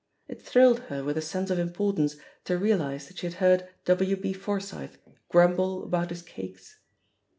It 0.27 0.41
thrilled 0.41 0.79
her 0.89 1.03
with 1.03 1.15
a 1.15 1.21
sense 1.21 1.51
of 1.51 1.59
importance 1.59 2.15
to 2.45 2.57
realise 2.57 3.05
that 3.07 3.19
she 3.19 3.27
had 3.27 3.35
heard 3.35 3.67
W. 3.85 4.17
B^ 4.19 4.35
Forsyth 4.35 4.97
grumble 5.29 5.83
about 5.83 6.09
his 6.09 6.23
cakes. 6.23 6.79